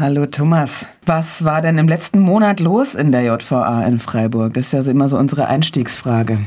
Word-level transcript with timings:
Hallo 0.00 0.26
Thomas. 0.26 0.86
Was 1.06 1.44
war 1.44 1.60
denn 1.60 1.76
im 1.76 1.88
letzten 1.88 2.20
Monat 2.20 2.60
los 2.60 2.94
in 2.94 3.10
der 3.10 3.22
JVA 3.22 3.82
in 3.84 3.98
Freiburg? 3.98 4.54
Das 4.54 4.72
ist 4.72 4.86
ja 4.86 4.92
immer 4.92 5.08
so 5.08 5.16
unsere 5.16 5.48
Einstiegsfrage. 5.48 6.38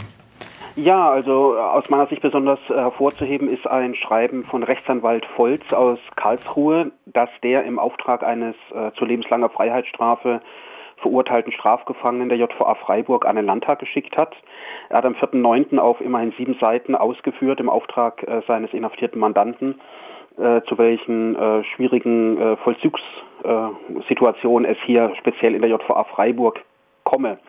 Ja, 0.77 1.11
also 1.11 1.57
aus 1.57 1.89
meiner 1.89 2.07
Sicht 2.07 2.21
besonders 2.21 2.59
äh, 2.69 2.75
hervorzuheben 2.75 3.49
ist 3.49 3.67
ein 3.67 3.93
Schreiben 3.95 4.45
von 4.45 4.63
Rechtsanwalt 4.63 5.27
Volz 5.35 5.73
aus 5.73 5.99
Karlsruhe, 6.15 6.91
dass 7.07 7.27
der 7.43 7.65
im 7.65 7.77
Auftrag 7.77 8.23
eines 8.23 8.55
äh, 8.73 8.91
zu 8.97 9.03
lebenslanger 9.03 9.49
Freiheitsstrafe 9.49 10.39
verurteilten 11.01 11.51
Strafgefangenen 11.51 12.29
der 12.29 12.37
JVA 12.37 12.75
Freiburg 12.75 13.25
an 13.25 13.35
den 13.35 13.47
Landtag 13.47 13.79
geschickt 13.79 14.15
hat. 14.15 14.33
Er 14.87 14.99
hat 14.99 15.05
am 15.05 15.15
4.9. 15.15 15.77
auf 15.77 15.99
immerhin 15.99 16.33
sieben 16.37 16.55
Seiten 16.61 16.95
ausgeführt 16.95 17.59
im 17.59 17.67
Auftrag 17.67 18.23
äh, 18.23 18.41
seines 18.47 18.71
inhaftierten 18.71 19.19
Mandanten, 19.19 19.81
äh, 20.37 20.61
zu 20.67 20.77
welchen 20.77 21.35
äh, 21.35 21.63
schwierigen 21.63 22.39
äh, 22.39 22.55
Vollzugssituationen 22.57 24.69
es 24.69 24.77
hier 24.85 25.11
speziell 25.17 25.55
in 25.55 25.61
der 25.61 25.71
JVA 25.71 26.03
Freiburg 26.05 26.61
komme. 27.03 27.39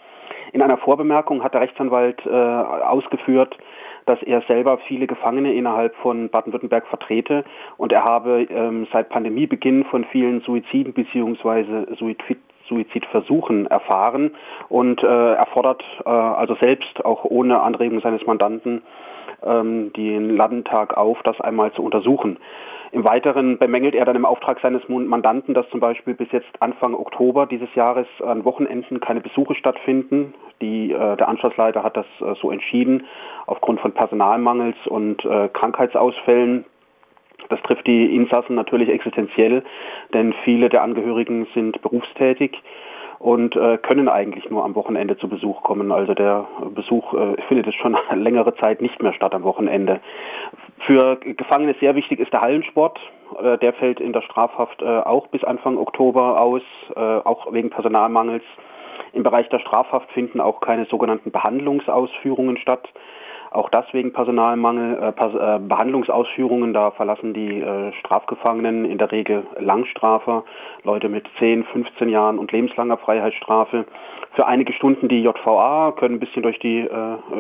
In 0.53 0.63
einer 0.63 0.79
Vorbemerkung 0.79 1.43
hat 1.43 1.55
der 1.55 1.63
Rechtsanwalt 1.63 2.25
äh, 2.27 2.31
ausgeführt, 2.31 3.57
dass 4.07 4.23
er 4.23 4.43
selber 4.43 4.79
viele 4.87 5.07
Gefangene 5.07 5.55
innerhalb 5.55 5.95
von 5.97 6.29
Baden-Württemberg 6.29 6.87
vertrete 6.89 7.45
und 7.77 7.93
er 7.93 8.05
habe 8.05 8.47
ähm, 8.51 8.87
seit 8.93 9.09
Pandemiebeginn 9.09 9.85
von 9.85 10.05
vielen 10.07 10.41
Suiziden 10.41 10.93
bzw. 10.93 11.95
Suizid 11.97 12.39
Suizidversuchen 12.69 13.67
erfahren 13.67 14.31
und 14.69 15.03
äh, 15.03 15.07
er 15.07 15.47
fordert 15.53 15.83
äh, 16.07 16.09
also 16.09 16.55
selbst 16.61 17.05
auch 17.05 17.25
ohne 17.25 17.61
Anregung 17.61 18.01
seines 18.01 18.25
Mandanten 18.25 18.83
ähm, 19.43 19.93
den 19.93 20.37
Landtag 20.37 20.97
auf, 20.97 21.19
das 21.25 21.41
einmal 21.41 21.73
zu 21.73 21.83
untersuchen. 21.83 22.39
Im 22.93 23.05
Weiteren 23.05 23.57
bemängelt 23.57 23.95
er 23.95 24.05
dann 24.05 24.17
im 24.17 24.27
Auftrag 24.27 24.61
seines 24.61 24.87
Mandanten, 24.87 25.55
dass 25.55 25.69
zum 25.71 25.81
Beispiel 25.81 26.13
bis 26.13 26.31
jetzt 26.31 26.51
Anfang 26.61 26.95
Oktober 26.95 27.47
dieses 27.47 27.75
Jahres 27.75 28.07
an 28.23 28.45
Wochenenden 28.45 29.01
keine 29.01 29.23
Besuche 29.23 29.55
stattfinden. 29.55 30.35
Die, 30.61 30.93
äh, 30.93 31.17
der 31.17 31.27
Anschlussleiter 31.27 31.83
hat 31.83 31.97
das 31.97 32.07
äh, 32.21 32.35
so 32.43 32.51
entschieden 32.51 33.07
aufgrund 33.47 33.81
von 33.81 33.93
Personalmangels 33.93 34.77
und 34.87 35.25
äh, 35.25 35.49
Krankheitsausfällen. 35.49 36.67
Das 37.49 37.63
trifft 37.63 37.87
die 37.87 38.15
Insassen 38.15 38.55
natürlich 38.55 38.91
existenziell, 38.91 39.65
denn 40.13 40.35
viele 40.45 40.69
der 40.69 40.83
Angehörigen 40.83 41.47
sind 41.55 41.81
berufstätig 41.81 42.63
und 43.23 43.55
äh, 43.55 43.79
können 43.79 44.09
eigentlich 44.09 44.51
nur 44.51 44.65
am 44.65 44.75
Wochenende 44.75 45.17
zu 45.17 45.29
Besuch 45.29 45.63
kommen. 45.63 45.93
Also 45.93 46.13
der 46.13 46.47
Besuch 46.75 47.15
äh, 47.15 47.41
findet 47.47 47.69
es 47.69 47.75
schon 47.77 47.97
längere 48.15 48.55
Zeit 48.57 48.83
nicht 48.83 49.01
mehr 49.01 49.13
statt 49.13 49.33
am 49.35 49.45
Wochenende. 49.45 50.01
Für 50.87 51.17
Gefangene 51.17 51.75
sehr 51.81 51.95
wichtig 51.95 52.19
ist 52.19 52.33
der 52.33 52.41
Hallensport. 52.41 52.99
Äh, 53.41 53.59
der 53.59 53.73
fällt 53.75 54.01
in 54.01 54.13
der 54.13 54.23
Strafhaft 54.23 54.83
äh, 54.83 54.85
auch 54.85 55.29
bis 55.29 55.45
Anfang 55.45 55.79
Oktober 55.79 56.41
aus, 56.41 56.63
äh, 56.97 57.01
auch 57.01 57.53
wegen 57.53 57.71
Personalmangels. 57.71 58.45
Im 59.13 59.23
Bereich 59.23 59.49
der 59.51 59.61
Strafhaft 59.61 60.11
finden 60.13 60.41
auch 60.41 60.61
keine 60.61 60.87
sogenannten 60.87 61.31
Behandlungsausführungen 61.31 62.57
statt. 62.57 62.89
Auch 63.53 63.69
das 63.69 63.85
wegen 63.93 64.13
Personalmangel, 64.13 64.99
äh, 64.99 65.09
äh, 65.09 65.59
Behandlungsausführungen, 65.59 66.73
da 66.73 66.91
verlassen 66.93 67.35
die 67.35 67.61
äh, 67.61 67.93
Strafgefangenen 68.01 68.85
in 68.85 68.99
der 68.99 69.13
Regel 69.13 69.47
Langstrafer, 69.59 70.45
Leute 70.85 71.09
mit 71.09 71.27
10, 71.39 71.65
15 71.65 72.09
Jahren 72.09 72.39
und 72.39 72.51
lebenslanger 72.53 72.97
Freiheitsstrafe. 72.97 73.85
Für 74.35 74.47
einige 74.47 74.73
Stunden 74.73 75.09
die 75.09 75.23
JVA 75.23 75.93
können 75.93 76.15
ein 76.15 76.21
bisschen 76.21 76.43
durch 76.43 76.59
die 76.59 76.89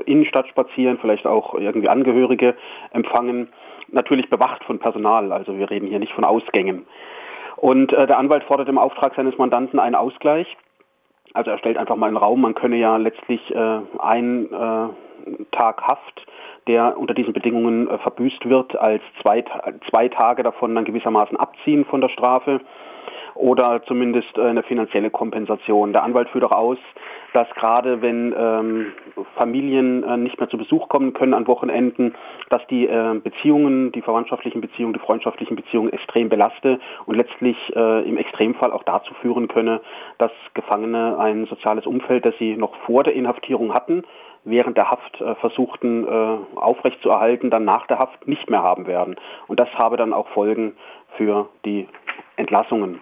Innenstadt 0.04 0.46
spazieren, 0.48 0.98
vielleicht 1.00 1.26
auch 1.26 1.54
irgendwie 1.54 1.88
Angehörige 1.88 2.54
empfangen. 2.90 3.48
Natürlich 3.88 4.28
bewacht 4.28 4.62
von 4.64 4.78
Personal, 4.78 5.32
also 5.32 5.56
wir 5.56 5.70
reden 5.70 5.86
hier 5.86 5.98
nicht 5.98 6.12
von 6.12 6.24
Ausgängen. 6.24 6.84
Und 7.56 7.92
äh, 7.92 8.06
der 8.06 8.18
Anwalt 8.18 8.42
fordert 8.44 8.68
im 8.68 8.76
Auftrag 8.76 9.14
seines 9.14 9.38
Mandanten 9.38 9.78
einen 9.78 9.94
Ausgleich. 9.94 10.48
Also 11.32 11.50
er 11.50 11.58
stellt 11.58 11.78
einfach 11.78 11.96
mal 11.96 12.08
einen 12.08 12.16
Raum, 12.16 12.40
man 12.40 12.54
könne 12.54 12.76
ja 12.76 12.96
letztlich 12.96 13.40
äh, 13.54 13.78
ein 14.00 14.52
äh, 14.52 14.88
Tag 15.52 15.82
Haft, 15.82 16.26
der 16.66 16.98
unter 16.98 17.14
diesen 17.14 17.32
Bedingungen 17.32 17.88
äh, 17.88 17.98
verbüßt 17.98 18.48
wird, 18.48 18.76
als 18.76 19.02
zwei, 19.20 19.44
zwei 19.90 20.08
Tage 20.08 20.42
davon 20.42 20.74
dann 20.74 20.84
gewissermaßen 20.84 21.36
abziehen 21.36 21.84
von 21.84 22.00
der 22.00 22.08
Strafe 22.08 22.60
oder 23.34 23.82
zumindest 23.86 24.36
äh, 24.36 24.42
eine 24.42 24.62
finanzielle 24.62 25.10
Kompensation. 25.10 25.92
Der 25.92 26.02
Anwalt 26.02 26.28
führt 26.28 26.44
auch 26.44 26.52
aus, 26.56 26.78
dass 27.32 27.48
gerade 27.54 28.02
wenn 28.02 28.34
ähm, 28.36 28.92
Familien 29.36 30.04
äh, 30.04 30.16
nicht 30.16 30.38
mehr 30.38 30.48
zu 30.48 30.58
Besuch 30.58 30.88
kommen 30.88 31.12
können 31.12 31.34
an 31.34 31.46
Wochenenden, 31.46 32.14
dass 32.50 32.66
die 32.68 32.86
äh, 32.86 33.20
Beziehungen, 33.22 33.92
die 33.92 34.02
verwandtschaftlichen 34.02 34.60
Beziehungen, 34.60 34.92
die 34.92 35.00
freundschaftlichen 35.00 35.56
Beziehungen 35.56 35.92
extrem 35.92 36.28
belaste 36.28 36.78
und 37.06 37.16
letztlich 37.16 37.56
äh, 37.74 38.08
im 38.08 38.16
Extremfall 38.16 38.72
auch 38.72 38.82
dazu 38.82 39.14
führen 39.14 39.48
könne, 39.48 39.80
dass 40.18 40.32
Gefangene 40.54 41.18
ein 41.18 41.46
soziales 41.46 41.86
Umfeld, 41.86 42.24
das 42.26 42.34
sie 42.38 42.56
noch 42.56 42.74
vor 42.86 43.04
der 43.04 43.14
Inhaftierung 43.14 43.72
hatten, 43.72 44.04
während 44.44 44.76
der 44.76 44.90
Haft 44.90 45.20
äh, 45.20 45.34
versuchten 45.36 46.06
äh, 46.06 46.58
aufrechtzuerhalten, 46.58 47.50
dann 47.50 47.64
nach 47.64 47.86
der 47.86 47.98
Haft 47.98 48.26
nicht 48.26 48.50
mehr 48.50 48.62
haben 48.62 48.86
werden. 48.86 49.16
Und 49.46 49.60
das 49.60 49.68
habe 49.74 49.96
dann 49.96 50.12
auch 50.12 50.28
Folgen 50.28 50.74
für 51.16 51.48
die 51.64 51.88
Entlassungen. 52.36 53.00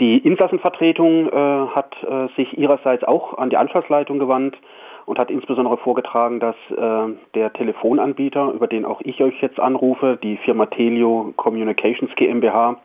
Die 0.00 0.16
Insassenvertretung 0.16 1.28
äh, 1.28 1.66
hat 1.74 1.94
äh, 2.02 2.28
sich 2.34 2.56
ihrerseits 2.56 3.04
auch 3.04 3.36
an 3.36 3.50
die 3.50 3.58
Anschlussleitung 3.58 4.18
gewandt 4.18 4.56
und 5.04 5.18
hat 5.18 5.30
insbesondere 5.30 5.76
vorgetragen, 5.76 6.40
dass 6.40 6.56
äh, 6.70 7.14
der 7.34 7.52
Telefonanbieter, 7.52 8.52
über 8.52 8.66
den 8.66 8.86
auch 8.86 9.02
ich 9.02 9.22
euch 9.22 9.38
jetzt 9.42 9.60
anrufe, 9.60 10.18
die 10.22 10.38
Firma 10.38 10.66
Telio 10.66 11.34
Communications 11.36 12.10
GmbH, 12.16 12.76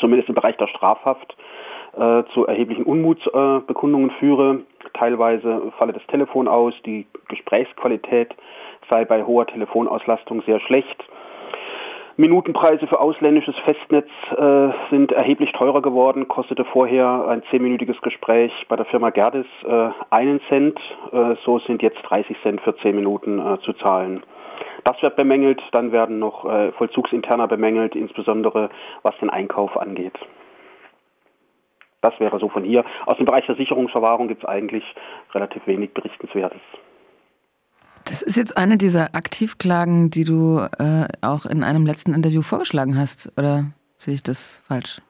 zumindest 0.00 0.28
im 0.30 0.34
Bereich 0.34 0.56
der 0.56 0.66
Strafhaft 0.66 1.36
äh, 1.96 2.24
zu 2.34 2.46
erheblichen 2.46 2.84
Unmutsbekundungen 2.84 4.10
führe. 4.18 4.62
Teilweise 4.94 5.72
falle 5.78 5.92
das 5.92 6.06
Telefon 6.08 6.48
aus, 6.48 6.74
die 6.84 7.06
Gesprächsqualität 7.28 8.34
sei 8.90 9.04
bei 9.04 9.22
hoher 9.24 9.46
Telefonauslastung 9.46 10.42
sehr 10.42 10.58
schlecht. 10.58 11.04
Minutenpreise 12.16 12.86
für 12.86 13.00
ausländisches 13.00 13.54
Festnetz 13.64 14.08
äh, 14.36 14.68
sind 14.90 15.12
erheblich 15.12 15.52
teurer 15.52 15.80
geworden, 15.80 16.28
kostete 16.28 16.64
vorher 16.64 17.26
ein 17.28 17.42
zehnminütiges 17.50 18.00
Gespräch 18.02 18.52
bei 18.68 18.76
der 18.76 18.84
Firma 18.84 19.10
Gerdis 19.10 19.46
äh, 19.64 19.88
einen 20.10 20.40
Cent, 20.48 20.78
äh, 21.12 21.36
so 21.44 21.58
sind 21.60 21.80
jetzt 21.82 22.02
30 22.02 22.36
Cent 22.42 22.60
für 22.60 22.76
zehn 22.76 22.96
Minuten 22.96 23.38
äh, 23.38 23.58
zu 23.60 23.72
zahlen. 23.72 24.22
Das 24.84 25.00
wird 25.02 25.16
bemängelt, 25.16 25.62
dann 25.72 25.92
werden 25.92 26.18
noch 26.18 26.44
äh, 26.44 26.72
Vollzugsinterner 26.72 27.48
bemängelt, 27.48 27.96
insbesondere 27.96 28.68
was 29.02 29.16
den 29.18 29.30
Einkauf 29.30 29.76
angeht. 29.78 30.18
Das 32.02 32.18
wäre 32.20 32.38
so 32.40 32.48
von 32.48 32.64
hier. 32.64 32.84
Aus 33.06 33.16
dem 33.16 33.26
Bereich 33.26 33.46
der 33.46 33.54
Sicherungsverwahrung 33.54 34.28
gibt 34.28 34.42
es 34.42 34.48
eigentlich 34.48 34.84
relativ 35.32 35.66
wenig 35.66 35.94
Berichtenswertes. 35.94 36.60
Das 38.04 38.22
ist 38.22 38.36
jetzt 38.36 38.56
eine 38.56 38.76
dieser 38.76 39.14
Aktivklagen, 39.14 40.10
die 40.10 40.24
du 40.24 40.58
äh, 40.78 41.06
auch 41.20 41.46
in 41.46 41.62
einem 41.62 41.86
letzten 41.86 42.14
Interview 42.14 42.42
vorgeschlagen 42.42 42.98
hast, 42.98 43.32
oder 43.38 43.66
sehe 43.96 44.14
ich 44.14 44.22
das 44.22 44.62
falsch? 44.66 45.00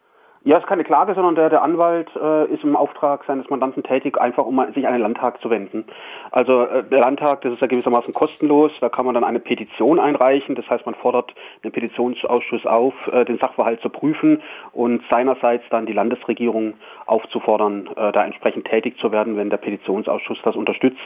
Ja, 0.45 0.57
es 0.57 0.65
ist 0.65 0.69
keine 0.69 0.83
Klage, 0.83 1.15
sondern 1.15 1.37
der, 1.37 1.51
der 1.51 1.63
Anwalt 1.63 2.11
äh, 2.17 2.53
ist 2.53 2.65
im 2.65 2.75
Auftrag 2.75 3.23
seines 3.29 3.49
Mandanten 3.49 3.85
tätig, 3.85 4.21
einfach 4.21 4.45
um 4.45 4.61
sich 4.75 4.89
an 4.89 4.93
den 4.93 5.03
Landtag 5.03 5.41
zu 5.41 5.51
wenden. 5.51 5.85
Also 6.33 6.65
äh, 6.65 6.83
der 6.83 6.99
Landtag, 6.99 7.43
das 7.43 7.53
ist 7.53 7.61
ja 7.61 7.69
gewissermaßen 7.69 8.13
kostenlos, 8.13 8.73
da 8.81 8.89
kann 8.89 9.07
man 9.07 9.15
dann 9.15 9.23
eine 9.23 9.39
Petition 9.39 10.01
einreichen, 10.01 10.57
das 10.57 10.69
heißt 10.69 10.85
man 10.85 10.97
fordert 10.97 11.33
den 11.63 11.71
Petitionsausschuss 11.71 12.67
auf, 12.67 12.93
äh, 13.13 13.25
den 13.25 13.39
Sachverhalt 13.39 13.81
zu 13.83 13.89
prüfen 13.89 14.43
und 14.73 15.05
seinerseits 15.13 15.63
dann 15.71 15.87
die 15.87 15.93
Landesregierung 15.93 16.75
aufzufordern, 17.07 17.89
äh, 17.95 18.11
da 18.11 18.25
entsprechend 18.25 18.65
tätig 18.65 18.99
zu 18.99 19.13
werden, 19.13 19.37
wenn 19.37 19.49
der 19.49 19.59
Petitionsausschuss 19.59 20.39
das 20.43 20.57
unterstützt. 20.57 20.99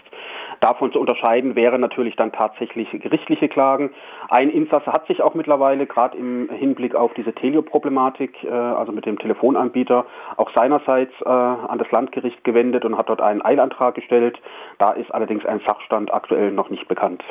Davon 0.67 0.91
zu 0.91 0.99
unterscheiden 0.99 1.55
wären 1.55 1.81
natürlich 1.81 2.17
dann 2.17 2.33
tatsächlich 2.33 2.91
gerichtliche 2.91 3.49
Klagen. 3.49 3.91
Ein 4.29 4.51
Insasse 4.51 4.93
hat 4.93 5.07
sich 5.07 5.23
auch 5.23 5.35
mittlerweile 5.35 5.87
gerade 5.87 6.19
im 6.19 6.51
Hinblick 6.51 6.97
auf 6.97 7.15
diese 7.15 7.33
Telio-Problematik, 7.33 8.43
äh, 8.43 8.49
also 8.49 8.91
mit 8.91 9.07
dem 9.07 9.17
Telefonanbieter, 9.17 10.07
auch 10.37 10.51
seinerseits 10.57 11.13
äh, 11.25 11.29
an 11.29 11.79
das 11.79 11.89
Landgericht 11.93 12.43
gewendet 12.43 12.85
und 12.85 12.99
hat 12.99 13.09
dort 13.09 13.21
einen 13.21 13.43
Eilantrag 13.43 13.95
gestellt. 13.95 14.41
Da 14.81 14.91
ist 14.91 15.15
allerdings 15.15 15.47
ein 15.47 15.61
Sachstand 15.65 16.13
aktuell 16.13 16.51
noch 16.51 16.69
nicht 16.69 16.89
bekannt. 16.89 17.23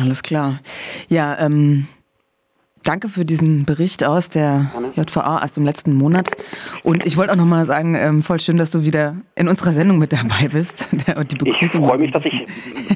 Alles 0.00 0.22
klar. 0.22 0.60
Ja, 1.08 1.36
ähm, 1.44 1.88
Danke 2.82 3.08
für 3.08 3.26
diesen 3.26 3.66
Bericht 3.66 4.04
aus 4.04 4.30
der 4.30 4.72
JVA 4.94 5.42
aus 5.42 5.52
dem 5.52 5.64
letzten 5.64 5.94
Monat. 5.94 6.28
Und 6.82 7.04
ich 7.04 7.18
wollte 7.18 7.32
auch 7.32 7.36
nochmal 7.36 7.66
sagen, 7.66 7.94
ähm, 7.94 8.22
voll 8.22 8.40
schön, 8.40 8.56
dass 8.56 8.70
du 8.70 8.82
wieder 8.82 9.16
in 9.34 9.48
unserer 9.48 9.72
Sendung 9.72 9.98
mit 9.98 10.12
dabei 10.12 10.48
bist. 10.48 10.88
Und 11.16 11.30
die 11.30 11.36
Begrüßung 11.36 11.82
ich 11.82 11.88
freue 11.88 11.98
mich, 11.98 12.10
dass 12.12 12.24
ich 12.24 12.46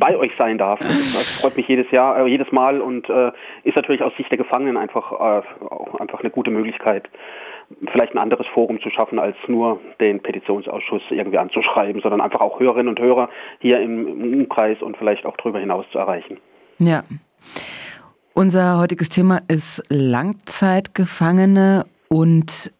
bei 0.00 0.16
euch 0.16 0.32
sein 0.38 0.58
darf. 0.58 0.80
Das 1.14 1.40
freut 1.40 1.56
mich 1.56 1.68
jedes 1.68 1.90
Jahr, 1.90 2.18
äh, 2.18 2.28
jedes 2.28 2.50
Mal 2.50 2.80
und 2.80 3.08
äh, 3.08 3.30
ist 3.62 3.76
natürlich 3.76 4.02
aus 4.02 4.12
Sicht 4.16 4.30
der 4.30 4.38
Gefangenen 4.38 4.76
einfach, 4.76 5.12
äh, 5.12 5.42
einfach 6.00 6.20
eine 6.20 6.30
gute 6.30 6.50
Möglichkeit, 6.50 7.08
vielleicht 7.92 8.14
ein 8.14 8.18
anderes 8.18 8.46
Forum 8.52 8.80
zu 8.80 8.90
schaffen, 8.90 9.18
als 9.18 9.36
nur 9.48 9.80
den 10.00 10.20
Petitionsausschuss 10.20 11.02
irgendwie 11.10 11.38
anzuschreiben, 11.38 12.00
sondern 12.02 12.20
einfach 12.20 12.40
auch 12.40 12.58
Hörerinnen 12.58 12.88
und 12.88 13.00
Hörer 13.00 13.28
hier 13.60 13.80
im 13.80 14.06
Umkreis 14.40 14.80
und 14.82 14.96
vielleicht 14.96 15.24
auch 15.26 15.36
darüber 15.36 15.60
hinaus 15.60 15.84
zu 15.92 15.98
erreichen. 15.98 16.38
Ja. 16.78 17.02
Unser 18.36 18.80
heutiges 18.80 19.10
Thema 19.10 19.42
ist 19.46 19.80
Langzeitgefangene 19.90 21.84
Und 22.08 22.72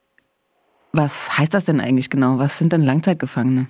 was 0.93 1.39
heißt 1.39 1.55
das 1.55 1.65
denn 1.65 1.81
eigentlich 1.81 2.11
genau? 2.11 2.41
Was 2.41 2.59
sind 2.59 2.73
denn 2.73 2.83
Langzeitgefangene? 2.83 3.69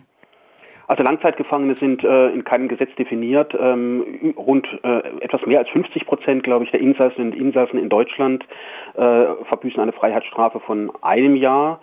Also 0.87 1.03
Langzeitgefangene 1.03 1.77
sind 1.77 2.03
äh, 2.03 2.29
in 2.31 2.43
keinem 2.43 2.69
Gesetz 2.69 2.89
definiert. 2.97 3.55
Ähm, 3.61 4.35
rund 4.35 4.67
äh, 4.83 5.01
etwas 5.21 5.45
mehr 5.45 5.59
als 5.59 5.69
50 5.69 6.07
Prozent, 6.07 6.43
glaube 6.43 6.65
ich, 6.65 6.71
der 6.71 6.81
Insassen 6.81 7.21
und 7.21 7.35
Insassen 7.35 7.79
in 7.79 7.91
Deutschland 7.91 8.47
äh, 8.95 9.27
verbüßen 9.49 9.79
eine 9.79 9.93
Freiheitsstrafe 9.93 10.61
von 10.61 10.91
einem 11.03 11.37
Jahr 11.37 11.81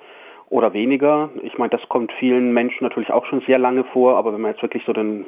oder 0.52 0.74
weniger. 0.74 1.30
Ich 1.44 1.58
meine, 1.58 1.70
das 1.70 1.82
kommt 1.88 2.12
vielen 2.20 2.52
Menschen 2.54 2.84
natürlich 2.84 3.10
auch 3.10 3.26
schon 3.26 3.42
sehr 3.48 3.58
lange 3.58 3.86
vor, 3.86 4.18
aber 4.18 4.34
wenn 4.34 4.42
wir 4.42 4.50
jetzt 4.50 4.62
wirklich 4.62 4.84
so 4.86 4.92
den 4.92 5.26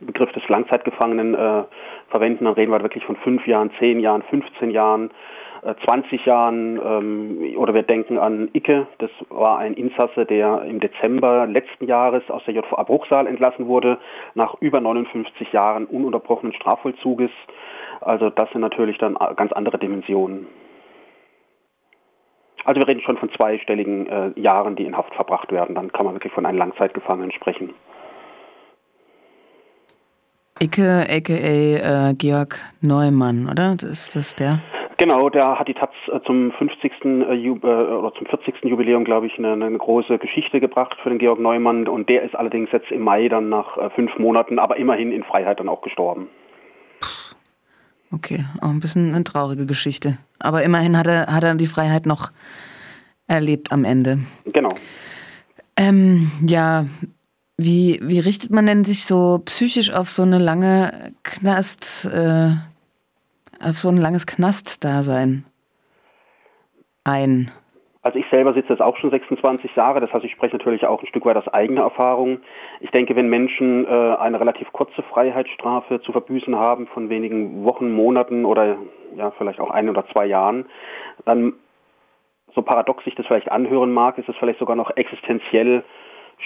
Begriff 0.00 0.30
des 0.32 0.46
Langzeitgefangenen 0.48 1.34
äh, 1.34 1.62
verwenden, 2.10 2.44
dann 2.44 2.54
reden 2.54 2.72
wir 2.72 2.82
wirklich 2.82 3.04
von 3.04 3.16
fünf 3.16 3.46
Jahren, 3.46 3.70
zehn 3.78 4.00
Jahren, 4.00 4.22
15 4.22 4.70
Jahren. 4.70 5.10
20 5.84 6.12
äh, 6.12 6.28
Jahren 6.28 6.80
ähm, 6.84 7.56
oder 7.56 7.74
wir 7.74 7.82
denken 7.82 8.18
an 8.18 8.50
Icke, 8.52 8.86
das 8.98 9.10
war 9.30 9.58
ein 9.58 9.74
Insasse, 9.74 10.24
der 10.24 10.62
im 10.62 10.78
Dezember 10.80 11.46
letzten 11.46 11.86
Jahres 11.86 12.22
aus 12.28 12.44
der 12.44 12.54
JVA 12.54 12.82
Bruchsal 12.84 13.26
entlassen 13.26 13.66
wurde, 13.66 13.98
nach 14.34 14.54
über 14.60 14.80
59 14.80 15.52
Jahren 15.52 15.86
ununterbrochenen 15.86 16.52
Strafvollzuges. 16.52 17.30
Also 18.00 18.30
das 18.30 18.50
sind 18.50 18.60
natürlich 18.60 18.98
dann 18.98 19.14
ganz 19.36 19.52
andere 19.52 19.78
Dimensionen. 19.78 20.46
Also 22.66 22.80
wir 22.80 22.88
reden 22.88 23.00
schon 23.00 23.16
von 23.16 23.30
zweistelligen 23.30 24.08
äh, 24.08 24.40
Jahren, 24.40 24.74
die 24.74 24.84
in 24.84 24.96
Haft 24.96 25.14
verbracht 25.14 25.52
werden. 25.52 25.76
Dann 25.76 25.92
kann 25.92 26.04
man 26.04 26.16
wirklich 26.16 26.32
von 26.32 26.44
einem 26.44 26.58
Langzeitgefangenen 26.58 27.30
sprechen. 27.30 27.72
Icke, 30.60 31.06
a.k.a. 31.08 32.10
Äh, 32.10 32.14
Georg 32.14 32.58
Neumann, 32.80 33.48
oder? 33.48 33.74
Ist 33.74 34.16
das 34.16 34.34
der? 34.34 34.58
Genau, 34.98 35.28
der 35.28 35.60
hat 35.60 35.68
die 35.68 35.74
Taz 35.74 35.92
äh, 36.10 36.18
zum 36.26 36.50
50. 36.52 37.04
Äh, 37.04 37.34
Jub 37.34 37.62
äh, 37.62 37.66
oder 37.68 38.12
zum 38.14 38.26
40. 38.26 38.64
Jubiläum, 38.64 39.04
glaube 39.04 39.26
ich, 39.26 39.38
eine, 39.38 39.52
eine, 39.52 39.78
große 39.78 40.18
Geschichte 40.18 40.58
gebracht 40.58 40.96
für 41.02 41.10
den 41.10 41.18
Georg 41.18 41.38
Neumann 41.38 41.86
und 41.86 42.08
der 42.08 42.22
ist 42.22 42.34
allerdings 42.34 42.72
jetzt 42.72 42.90
im 42.90 43.02
Mai 43.02 43.28
dann 43.28 43.48
nach 43.48 43.92
fünf 43.92 44.18
Monaten, 44.18 44.58
aber 44.58 44.76
immerhin 44.76 45.12
in 45.12 45.22
Freiheit 45.22 45.60
dann 45.60 45.68
auch 45.68 45.82
gestorben. 45.82 46.28
Okay, 48.12 48.44
auch 48.60 48.70
ein 48.70 48.80
bisschen 48.80 49.14
eine 49.14 49.24
traurige 49.24 49.66
Geschichte. 49.66 50.18
Aber 50.38 50.62
immerhin 50.62 50.96
hat 50.96 51.06
er, 51.06 51.26
hat 51.26 51.44
er 51.44 51.54
die 51.54 51.66
Freiheit 51.66 52.06
noch 52.06 52.30
erlebt 53.26 53.72
am 53.72 53.84
Ende. 53.84 54.20
Genau. 54.44 54.74
Ähm, 55.76 56.30
ja, 56.46 56.86
wie, 57.56 58.00
wie 58.02 58.18
richtet 58.18 58.50
man 58.50 58.66
denn 58.66 58.84
sich 58.84 59.04
so 59.04 59.40
psychisch 59.44 59.90
auf 59.90 60.10
so 60.10 60.22
eine 60.22 60.38
lange 60.38 61.12
Knast, 61.22 62.04
äh, 62.06 62.54
auf 63.60 63.78
so 63.78 63.88
ein 63.88 63.96
langes 63.96 64.26
Knastdasein 64.26 65.44
ein? 67.04 67.50
Also 68.06 68.20
ich 68.20 68.26
selber 68.30 68.54
sitze 68.54 68.68
jetzt 68.68 68.82
auch 68.82 68.96
schon 68.98 69.10
26 69.10 69.74
Jahre, 69.74 69.98
das 69.98 70.12
heißt, 70.12 70.24
ich 70.24 70.30
spreche 70.30 70.56
natürlich 70.56 70.86
auch 70.86 71.02
ein 71.02 71.08
Stück 71.08 71.24
weit 71.24 71.36
aus 71.36 71.48
eigener 71.48 71.80
Erfahrung. 71.80 72.38
Ich 72.78 72.92
denke, 72.92 73.16
wenn 73.16 73.28
Menschen 73.28 73.84
äh, 73.84 73.88
eine 73.88 74.38
relativ 74.38 74.72
kurze 74.72 75.02
Freiheitsstrafe 75.02 76.00
zu 76.00 76.12
verbüßen 76.12 76.54
haben 76.54 76.86
von 76.86 77.08
wenigen 77.08 77.64
Wochen, 77.64 77.90
Monaten 77.90 78.44
oder 78.44 78.76
ja 79.16 79.32
vielleicht 79.32 79.58
auch 79.58 79.70
ein 79.70 79.90
oder 79.90 80.06
zwei 80.12 80.24
Jahren, 80.24 80.66
dann 81.24 81.54
so 82.54 82.62
paradox 82.62 83.02
sich 83.02 83.16
das 83.16 83.26
vielleicht 83.26 83.50
anhören 83.50 83.92
mag, 83.92 84.18
ist 84.18 84.28
es 84.28 84.36
vielleicht 84.36 84.60
sogar 84.60 84.76
noch 84.76 84.96
existenziell 84.96 85.82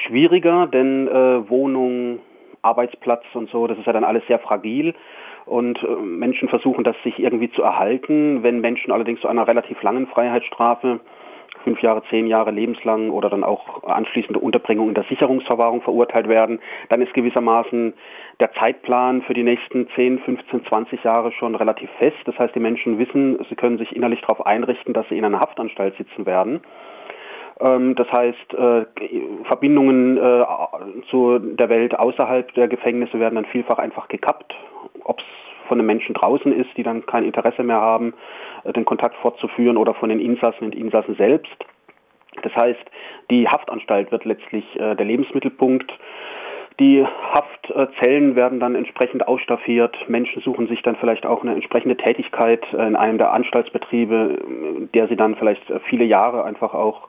schwieriger, 0.06 0.66
denn 0.66 1.08
äh, 1.08 1.46
Wohnung, 1.50 2.20
Arbeitsplatz 2.62 3.24
und 3.34 3.50
so, 3.50 3.66
das 3.66 3.76
ist 3.76 3.86
ja 3.86 3.92
dann 3.92 4.04
alles 4.04 4.26
sehr 4.28 4.38
fragil 4.38 4.94
und 5.44 5.82
äh, 5.82 5.88
Menschen 5.88 6.48
versuchen 6.48 6.84
das 6.84 6.96
sich 7.04 7.18
irgendwie 7.18 7.50
zu 7.50 7.62
erhalten. 7.62 8.42
Wenn 8.42 8.62
Menschen 8.62 8.92
allerdings 8.92 9.20
zu 9.20 9.28
einer 9.28 9.46
relativ 9.46 9.82
langen 9.82 10.06
Freiheitsstrafe 10.06 11.00
fünf 11.64 11.82
Jahre, 11.82 12.02
zehn 12.10 12.26
Jahre 12.26 12.50
lebenslang 12.50 13.10
oder 13.10 13.30
dann 13.30 13.44
auch 13.44 13.82
anschließende 13.84 14.38
Unterbringung 14.38 14.88
in 14.88 14.94
der 14.94 15.04
Sicherungsverwahrung 15.04 15.82
verurteilt 15.82 16.28
werden, 16.28 16.60
dann 16.88 17.02
ist 17.02 17.14
gewissermaßen 17.14 17.94
der 18.40 18.52
Zeitplan 18.54 19.22
für 19.22 19.34
die 19.34 19.42
nächsten 19.42 19.88
10, 19.94 20.20
15, 20.20 20.66
20 20.66 21.04
Jahre 21.04 21.32
schon 21.32 21.54
relativ 21.54 21.90
fest. 21.98 22.18
Das 22.24 22.38
heißt, 22.38 22.54
die 22.54 22.60
Menschen 22.60 22.98
wissen, 22.98 23.38
sie 23.48 23.56
können 23.56 23.78
sich 23.78 23.94
innerlich 23.94 24.20
darauf 24.22 24.46
einrichten, 24.46 24.94
dass 24.94 25.08
sie 25.08 25.18
in 25.18 25.24
einer 25.24 25.40
Haftanstalt 25.40 25.96
sitzen 25.96 26.26
werden. 26.26 26.60
Ähm, 27.60 27.94
das 27.94 28.10
heißt, 28.10 28.54
äh, 28.54 28.86
Verbindungen 29.44 30.16
äh, 30.16 30.44
zu 31.10 31.38
der 31.38 31.68
Welt 31.68 31.98
außerhalb 31.98 32.52
der 32.54 32.68
Gefängnisse 32.68 33.20
werden 33.20 33.34
dann 33.34 33.44
vielfach 33.46 33.78
einfach 33.78 34.08
gekappt. 34.08 34.54
Ob 35.04 35.20
es 35.20 35.24
von 35.70 35.78
den 35.78 35.86
Menschen 35.86 36.14
draußen 36.14 36.52
ist, 36.52 36.68
die 36.76 36.82
dann 36.82 37.06
kein 37.06 37.24
Interesse 37.24 37.62
mehr 37.62 37.80
haben, 37.80 38.12
äh, 38.64 38.72
den 38.72 38.84
Kontakt 38.84 39.14
fortzuführen 39.22 39.76
oder 39.76 39.94
von 39.94 40.08
den 40.08 40.18
Insassen 40.18 40.64
und 40.64 40.74
Insassen 40.74 41.14
selbst. 41.14 41.56
Das 42.42 42.54
heißt, 42.54 42.84
die 43.30 43.48
Haftanstalt 43.48 44.10
wird 44.12 44.24
letztlich 44.24 44.64
der 44.74 44.94
Lebensmittelpunkt. 44.94 45.92
Die 46.78 47.04
Haftzellen 47.04 48.36
werden 48.36 48.60
dann 48.60 48.74
entsprechend 48.76 49.26
ausstaffiert. 49.26 49.96
Menschen 50.08 50.40
suchen 50.40 50.66
sich 50.68 50.80
dann 50.82 50.96
vielleicht 50.96 51.26
auch 51.26 51.42
eine 51.42 51.52
entsprechende 51.52 51.96
Tätigkeit 51.96 52.64
in 52.72 52.96
einem 52.96 53.18
der 53.18 53.32
Anstaltsbetriebe, 53.32 54.88
der 54.94 55.08
sie 55.08 55.16
dann 55.16 55.36
vielleicht 55.36 55.62
viele 55.88 56.04
Jahre 56.04 56.44
einfach 56.44 56.72
auch 56.72 57.08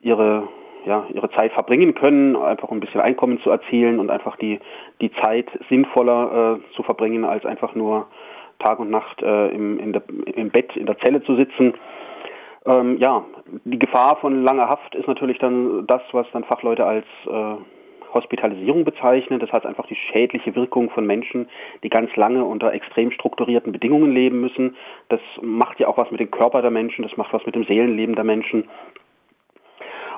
ihre 0.00 0.48
ja, 0.84 1.06
ihre 1.12 1.30
Zeit 1.30 1.52
verbringen 1.52 1.94
können, 1.94 2.36
einfach 2.36 2.70
ein 2.70 2.80
bisschen 2.80 3.00
Einkommen 3.00 3.40
zu 3.40 3.50
erzielen 3.50 3.98
und 3.98 4.10
einfach 4.10 4.36
die, 4.36 4.60
die 5.00 5.12
Zeit 5.22 5.46
sinnvoller 5.68 6.58
äh, 6.58 6.74
zu 6.74 6.82
verbringen, 6.82 7.24
als 7.24 7.44
einfach 7.44 7.74
nur 7.74 8.06
Tag 8.58 8.78
und 8.78 8.90
Nacht 8.90 9.22
äh, 9.22 9.48
im, 9.48 9.78
in 9.78 9.92
der, 9.92 10.02
im 10.34 10.50
Bett, 10.50 10.76
in 10.76 10.86
der 10.86 10.98
Zelle 10.98 11.22
zu 11.22 11.36
sitzen. 11.36 11.74
Ähm, 12.64 12.96
ja, 12.98 13.24
die 13.64 13.78
Gefahr 13.78 14.16
von 14.16 14.44
langer 14.44 14.68
Haft 14.68 14.94
ist 14.94 15.08
natürlich 15.08 15.38
dann 15.38 15.86
das, 15.86 16.02
was 16.12 16.26
dann 16.32 16.44
Fachleute 16.44 16.86
als 16.86 17.06
äh, 17.26 17.56
Hospitalisierung 18.14 18.84
bezeichnen. 18.84 19.40
Das 19.40 19.52
heißt 19.52 19.66
einfach 19.66 19.86
die 19.86 19.96
schädliche 19.96 20.54
Wirkung 20.54 20.90
von 20.90 21.06
Menschen, 21.06 21.48
die 21.82 21.88
ganz 21.88 22.14
lange 22.16 22.44
unter 22.44 22.72
extrem 22.72 23.10
strukturierten 23.10 23.72
Bedingungen 23.72 24.12
leben 24.12 24.40
müssen. 24.40 24.76
Das 25.08 25.20
macht 25.40 25.80
ja 25.80 25.88
auch 25.88 25.96
was 25.96 26.10
mit 26.10 26.20
dem 26.20 26.30
Körper 26.30 26.62
der 26.62 26.70
Menschen, 26.70 27.02
das 27.02 27.16
macht 27.16 27.32
was 27.32 27.44
mit 27.46 27.54
dem 27.54 27.64
Seelenleben 27.64 28.14
der 28.14 28.24
Menschen. 28.24 28.68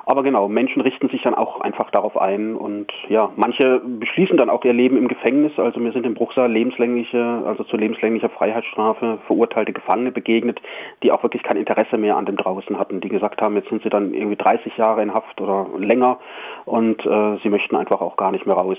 Aber 0.07 0.21
genau, 0.21 0.47
Menschen 0.47 0.81
richten 0.81 1.09
sich 1.09 1.23
dann 1.23 1.33
auch 1.33 1.61
einfach 1.61 1.89
darauf 1.89 2.15
ein 2.17 2.55
und 2.55 2.91
ja, 3.09 3.31
manche 3.35 3.81
beschließen 3.83 4.37
dann 4.37 4.51
auch 4.51 4.63
ihr 4.63 4.73
Leben 4.73 4.97
im 4.97 5.07
Gefängnis. 5.07 5.57
Also 5.57 5.79
mir 5.79 5.91
sind 5.93 6.05
im 6.05 6.13
Bruchsal 6.13 6.51
lebenslängliche, 6.51 7.41
also 7.45 7.63
zu 7.63 7.75
lebenslänglicher 7.75 8.29
Freiheitsstrafe 8.29 9.17
verurteilte 9.25 9.73
Gefangene 9.73 10.11
begegnet, 10.11 10.61
die 11.01 11.11
auch 11.11 11.23
wirklich 11.23 11.41
kein 11.41 11.57
Interesse 11.57 11.97
mehr 11.97 12.17
an 12.17 12.27
dem 12.27 12.37
draußen 12.37 12.77
hatten, 12.77 13.01
die 13.01 13.09
gesagt 13.09 13.41
haben, 13.41 13.55
jetzt 13.55 13.69
sind 13.69 13.81
sie 13.81 13.89
dann 13.89 14.13
irgendwie 14.13 14.35
30 14.35 14.77
Jahre 14.77 15.01
in 15.01 15.13
Haft 15.13 15.41
oder 15.41 15.67
länger 15.77 16.19
und 16.65 17.03
äh, 17.03 17.37
sie 17.41 17.49
möchten 17.49 17.75
einfach 17.75 18.01
auch 18.01 18.15
gar 18.15 18.31
nicht 18.31 18.45
mehr 18.45 18.55
raus. 18.55 18.77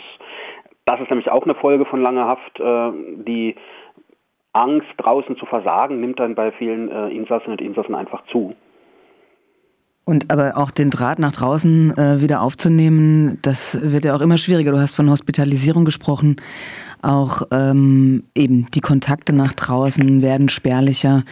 Das 0.84 1.00
ist 1.00 1.10
nämlich 1.10 1.30
auch 1.30 1.42
eine 1.42 1.56
Folge 1.56 1.86
von 1.86 2.00
langer 2.00 2.28
Haft, 2.28 2.60
äh, 2.60 2.92
die 3.24 3.56
Angst 4.52 4.88
draußen 4.98 5.36
zu 5.36 5.44
versagen 5.44 6.00
nimmt 6.00 6.18
dann 6.18 6.34
bei 6.34 6.50
vielen 6.52 6.90
äh, 6.90 7.08
Insassen 7.08 7.50
und 7.50 7.60
Insassen 7.60 7.94
einfach 7.94 8.24
zu. 8.26 8.54
Und 10.08 10.30
aber 10.30 10.56
auch 10.56 10.70
den 10.70 10.88
Draht 10.88 11.18
nach 11.18 11.32
draußen 11.32 11.98
äh, 11.98 12.20
wieder 12.20 12.40
aufzunehmen, 12.40 13.38
das 13.42 13.76
wird 13.82 14.04
ja 14.04 14.14
auch 14.14 14.20
immer 14.20 14.38
schwieriger. 14.38 14.70
Du 14.70 14.78
hast 14.78 14.94
von 14.94 15.10
Hospitalisierung 15.10 15.84
gesprochen. 15.84 16.36
Auch 17.02 17.42
ähm, 17.50 18.22
eben 18.36 18.70
die 18.70 18.80
Kontakte 18.80 19.34
nach 19.34 19.52
draußen 19.54 20.22
werden 20.22 20.48
spärlicher. 20.48 21.24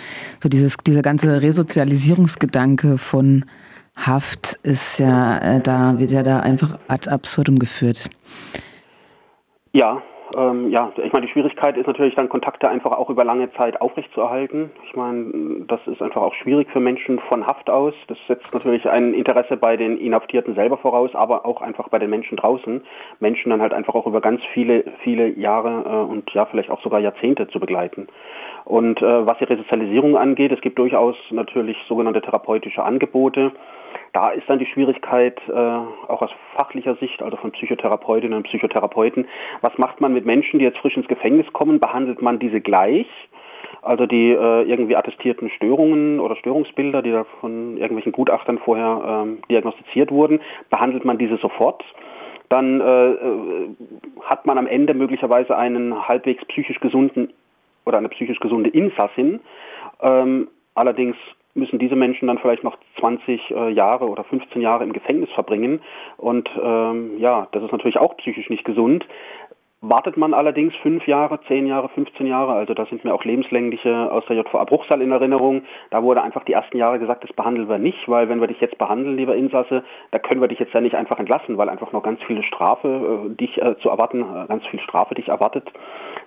So 0.42 0.48
dieses, 0.48 0.76
dieser 0.84 1.02
ganze 1.02 1.40
Resozialisierungsgedanke 1.40 2.98
von 2.98 3.44
Haft 3.94 4.56
ist 4.64 4.98
ja, 4.98 5.38
äh, 5.38 5.60
da 5.60 6.00
wird 6.00 6.10
ja 6.10 6.24
da 6.24 6.40
einfach 6.40 6.76
ad 6.88 7.08
absurdum 7.08 7.60
geführt. 7.60 8.10
Ja, 9.72 10.02
ähm, 10.36 10.70
ja, 10.70 10.92
ich 10.96 11.12
meine, 11.12 11.26
die 11.26 11.32
Schwierigkeit 11.32 11.76
ist 11.76 11.86
natürlich 11.86 12.14
dann 12.14 12.28
Kontakte 12.28 12.68
einfach 12.68 12.92
auch 12.92 13.10
über 13.10 13.24
lange 13.24 13.52
Zeit 13.52 13.80
aufrechtzuerhalten. 13.80 14.70
Ich 14.86 14.96
meine, 14.96 15.64
das 15.66 15.80
ist 15.86 16.02
einfach 16.02 16.22
auch 16.22 16.34
schwierig 16.34 16.68
für 16.70 16.80
Menschen 16.80 17.18
von 17.28 17.46
Haft 17.46 17.70
aus. 17.70 17.94
Das 18.08 18.18
setzt 18.28 18.52
natürlich 18.52 18.88
ein 18.88 19.14
Interesse 19.14 19.56
bei 19.56 19.76
den 19.76 19.98
Inhaftierten 19.98 20.54
selber 20.54 20.78
voraus, 20.78 21.14
aber 21.14 21.46
auch 21.46 21.62
einfach 21.62 21.88
bei 21.88 21.98
den 21.98 22.10
Menschen 22.10 22.36
draußen. 22.36 22.82
Menschen 23.20 23.50
dann 23.50 23.60
halt 23.60 23.72
einfach 23.72 23.94
auch 23.94 24.06
über 24.06 24.20
ganz 24.20 24.40
viele, 24.52 24.84
viele 25.02 25.28
Jahre 25.28 25.84
äh, 25.86 26.10
und 26.10 26.30
ja, 26.32 26.46
vielleicht 26.46 26.70
auch 26.70 26.82
sogar 26.82 27.00
Jahrzehnte 27.00 27.48
zu 27.48 27.60
begleiten. 27.60 28.08
Und 28.64 29.02
äh, 29.02 29.26
was 29.26 29.38
die 29.38 29.44
Resozialisierung 29.44 30.16
angeht, 30.16 30.52
es 30.52 30.61
gibt 30.61 30.78
durchaus 30.78 31.16
natürlich 31.30 31.76
sogenannte 31.87 32.23
therapeutische 32.23 32.83
Angebote. 32.83 33.52
Da 34.12 34.30
ist 34.30 34.49
dann 34.49 34.59
die 34.59 34.66
Schwierigkeit, 34.66 35.38
äh, 35.49 35.52
auch 35.52 36.23
aus 36.23 36.30
fachlicher 36.56 36.97
Sicht, 36.97 37.21
also 37.23 37.37
von 37.37 37.52
Psychotherapeutinnen 37.52 38.37
und 38.37 38.44
Psychotherapeuten, 38.44 39.26
was 39.61 39.76
macht 39.76 40.00
man 40.00 40.14
mit 40.14 40.25
Menschen, 40.25 40.59
die 40.59 40.64
jetzt 40.64 40.78
frisch 40.78 40.97
ins 40.97 41.09
Gefängnis 41.09 41.52
kommen? 41.52 41.78
Behandelt 41.78 42.23
man 42.23 42.38
diese 42.38 42.61
gleich? 42.61 43.06
Also 43.83 44.06
die 44.06 44.30
äh, 44.30 44.62
irgendwie 44.62 44.97
attestierten 44.97 45.50
Störungen 45.50 46.21
oder 46.21 46.37
Störungsbilder, 46.37 47.02
die 47.02 47.11
da 47.11 47.25
von 47.40 47.76
irgendwelchen 47.76 48.12
Gutachtern 48.12 48.59
vorher 48.59 49.25
ähm, 49.25 49.38
diagnostiziert 49.50 50.11
wurden, 50.11 50.40
behandelt 50.71 51.04
man 51.04 51.18
diese 51.18 51.37
sofort? 51.37 51.85
Dann 52.49 52.80
äh, 52.80 53.11
äh 53.11 53.68
hat 54.23 54.47
man 54.47 54.56
am 54.56 54.66
Ende 54.66 54.94
möglicherweise 54.94 55.56
einen 55.56 56.09
halbwegs 56.09 56.44
psychisch 56.47 56.80
gesunden 56.80 57.30
oder 57.84 57.98
eine 57.98 58.08
psychisch 58.08 58.40
gesunde 58.40 58.70
Insassin. 58.70 59.40
Ähm, 60.00 60.48
allerdings 60.74 61.16
müssen 61.54 61.78
diese 61.78 61.94
Menschen 61.94 62.26
dann 62.26 62.38
vielleicht 62.38 62.64
noch 62.64 62.76
20 62.98 63.50
äh, 63.50 63.70
Jahre 63.70 64.08
oder 64.08 64.24
15 64.24 64.60
Jahre 64.60 64.84
im 64.84 64.92
Gefängnis 64.92 65.30
verbringen. 65.30 65.80
Und 66.16 66.50
ähm, 66.60 67.18
ja, 67.18 67.46
das 67.52 67.62
ist 67.62 67.72
natürlich 67.72 67.98
auch 67.98 68.16
psychisch 68.16 68.50
nicht 68.50 68.64
gesund. 68.64 69.06
Wartet 69.86 70.16
man 70.16 70.32
allerdings 70.32 70.74
fünf 70.76 71.06
Jahre, 71.06 71.40
zehn 71.46 71.66
Jahre, 71.66 71.90
15 71.90 72.26
Jahre, 72.26 72.54
also 72.54 72.72
da 72.72 72.86
sind 72.86 73.04
mir 73.04 73.12
auch 73.12 73.24
lebenslängliche 73.24 74.10
aus 74.10 74.24
der 74.26 74.36
JVA 74.36 74.64
Bruchsal 74.64 75.02
in 75.02 75.12
Erinnerung, 75.12 75.62
da 75.90 76.02
wurde 76.02 76.22
einfach 76.22 76.42
die 76.44 76.54
ersten 76.54 76.78
Jahre 76.78 76.98
gesagt, 76.98 77.22
das 77.22 77.34
behandeln 77.34 77.68
wir 77.68 77.76
nicht, 77.76 78.08
weil 78.08 78.30
wenn 78.30 78.40
wir 78.40 78.46
dich 78.46 78.62
jetzt 78.62 78.78
behandeln, 78.78 79.18
lieber 79.18 79.36
Insasse, 79.36 79.84
da 80.10 80.18
können 80.18 80.40
wir 80.40 80.48
dich 80.48 80.58
jetzt 80.58 80.72
ja 80.72 80.80
nicht 80.80 80.94
einfach 80.94 81.18
entlassen, 81.18 81.58
weil 81.58 81.68
einfach 81.68 81.92
noch 81.92 82.02
ganz 82.02 82.18
viele 82.22 82.42
Strafe 82.44 83.28
äh, 83.28 83.34
dich 83.34 83.60
äh, 83.60 83.76
zu 83.80 83.90
erwarten, 83.90 84.22
äh, 84.22 84.46
ganz 84.48 84.64
viel 84.68 84.80
Strafe 84.80 85.14
dich 85.16 85.28
erwartet. 85.28 85.70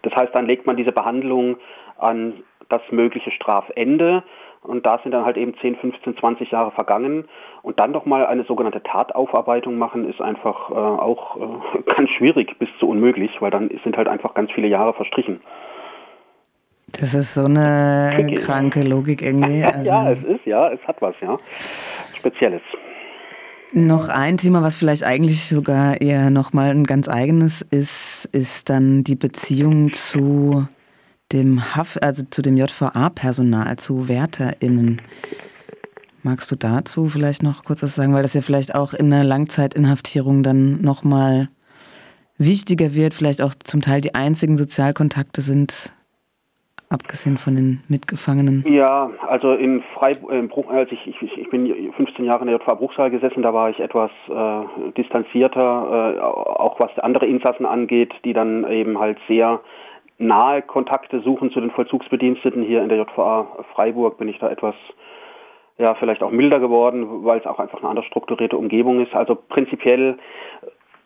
Das 0.03 0.13
heißt, 0.13 0.35
dann 0.35 0.45
legt 0.45 0.67
man 0.67 0.77
diese 0.77 0.91
Behandlung 0.91 1.57
an 1.97 2.43
das 2.69 2.81
mögliche 2.91 3.31
Strafende 3.31 4.23
und 4.67 4.85
da 4.85 4.99
sind 5.01 5.11
dann 5.11 5.25
halt 5.25 5.37
eben 5.37 5.55
10, 5.59 5.77
15, 5.77 6.17
20 6.17 6.51
Jahre 6.51 6.71
vergangen. 6.71 7.25
Und 7.61 7.79
dann 7.79 7.93
doch 7.93 8.05
mal 8.05 8.25
eine 8.25 8.43
sogenannte 8.43 8.83
Tataufarbeitung 8.83 9.77
machen, 9.77 10.09
ist 10.09 10.21
einfach 10.21 10.69
äh, 10.69 10.73
auch 10.73 11.37
äh, 11.37 11.81
ganz 11.95 12.09
schwierig 12.11 12.57
bis 12.59 12.69
zu 12.79 12.87
unmöglich, 12.87 13.31
weil 13.39 13.51
dann 13.51 13.69
sind 13.83 13.97
halt 13.97 14.07
einfach 14.07 14.33
ganz 14.33 14.51
viele 14.51 14.67
Jahre 14.67 14.93
verstrichen. 14.93 15.41
Das 16.93 17.13
ist 17.13 17.33
so 17.33 17.43
eine 17.43 18.11
Tricky. 18.15 18.35
kranke 18.35 18.83
Logik 18.83 19.21
irgendwie. 19.21 19.63
Also 19.73 19.89
ja, 19.89 20.11
es 20.11 20.23
ist, 20.23 20.45
ja, 20.45 20.69
es 20.69 20.79
hat 20.87 21.01
was, 21.01 21.15
ja. 21.21 21.37
Spezielles. 22.15 22.61
Noch 23.73 24.07
ein 24.07 24.37
Thema, 24.37 24.61
was 24.61 24.77
vielleicht 24.77 25.03
eigentlich 25.03 25.45
sogar 25.45 25.99
eher 25.99 26.29
nochmal 26.29 26.69
ein 26.69 26.85
ganz 26.85 27.09
eigenes 27.09 27.61
ist, 27.61 28.29
ist 28.31 28.69
dann 28.69 29.03
die 29.03 29.15
Beziehung 29.15 29.91
zu 29.91 30.67
dem 31.31 31.75
Haft, 31.75 32.03
also 32.03 32.23
zu 32.29 32.41
dem 32.41 32.57
JVA-Personal, 32.57 33.77
zu 33.77 34.07
WärterInnen. 34.07 35.01
Magst 36.23 36.51
du 36.51 36.55
dazu 36.55 37.07
vielleicht 37.07 37.43
noch 37.43 37.63
kurz 37.63 37.83
was 37.83 37.95
sagen, 37.95 38.13
weil 38.13 38.23
das 38.23 38.33
ja 38.33 38.41
vielleicht 38.41 38.75
auch 38.75 38.93
in 38.93 39.09
der 39.09 39.23
Langzeitinhaftierung 39.23 40.43
dann 40.43 40.81
nochmal 40.81 41.49
wichtiger 42.37 42.93
wird, 42.93 43.13
vielleicht 43.13 43.41
auch 43.41 43.53
zum 43.63 43.81
Teil 43.81 44.01
die 44.01 44.15
einzigen 44.15 44.57
Sozialkontakte 44.57 45.41
sind, 45.41 45.93
abgesehen 46.89 47.37
von 47.37 47.55
den 47.55 47.83
Mitgefangenen? 47.87 48.63
Ja, 48.67 49.09
also 49.27 49.53
in 49.53 49.83
Freiburg, 49.93 50.69
als 50.69 50.91
ich, 50.91 51.07
ich, 51.07 51.37
ich 51.37 51.49
bin 51.49 51.91
15 51.93 52.25
Jahre 52.25 52.41
in 52.41 52.47
der 52.47 52.57
JVA 52.57 52.75
Bruchsal 52.75 53.11
gesessen, 53.11 53.41
da 53.41 53.53
war 53.53 53.69
ich 53.69 53.79
etwas 53.79 54.11
äh, 54.29 54.91
distanzierter, 54.97 56.15
äh, 56.15 56.19
auch 56.19 56.79
was 56.79 56.97
andere 56.99 57.25
Insassen 57.25 57.65
angeht, 57.65 58.13
die 58.23 58.33
dann 58.33 58.69
eben 58.71 58.99
halt 58.99 59.17
sehr 59.27 59.61
nahe 60.17 60.61
Kontakte 60.61 61.21
suchen 61.21 61.51
zu 61.51 61.59
den 61.59 61.71
Vollzugsbediensteten 61.71 62.63
hier 62.63 62.81
in 62.81 62.89
der 62.89 62.97
JVA 62.97 63.65
Freiburg 63.73 64.17
bin 64.17 64.29
ich 64.29 64.39
da 64.39 64.49
etwas 64.49 64.75
ja, 65.77 65.93
vielleicht 65.95 66.23
auch 66.23 66.31
milder 66.31 66.59
geworden, 66.59 67.23
weil 67.23 67.39
es 67.39 67.45
auch 67.45 67.59
einfach 67.59 67.79
eine 67.79 67.89
anders 67.89 68.05
strukturierte 68.05 68.57
Umgebung 68.57 68.99
ist. 68.99 69.13
Also 69.13 69.35
prinzipiell 69.35 70.17